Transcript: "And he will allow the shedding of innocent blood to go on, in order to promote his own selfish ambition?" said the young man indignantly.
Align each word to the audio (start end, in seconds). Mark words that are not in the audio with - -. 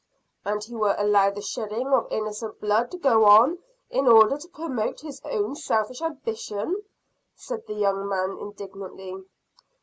"And 0.43 0.63
he 0.63 0.73
will 0.75 0.95
allow 0.97 1.29
the 1.29 1.43
shedding 1.43 1.89
of 1.89 2.07
innocent 2.11 2.59
blood 2.59 2.89
to 2.89 2.97
go 2.97 3.25
on, 3.25 3.59
in 3.91 4.07
order 4.07 4.35
to 4.35 4.47
promote 4.47 5.01
his 5.01 5.21
own 5.23 5.55
selfish 5.55 6.01
ambition?" 6.01 6.81
said 7.35 7.67
the 7.67 7.75
young 7.75 8.07
man 8.09 8.35
indignantly. 8.39 9.23